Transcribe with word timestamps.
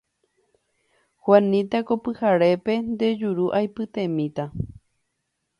Juanita 1.21 1.77
ko 1.87 1.93
pyharépe 2.03 2.73
nde 2.91 3.07
juru 3.21 3.45
aipytemíta 3.57 4.45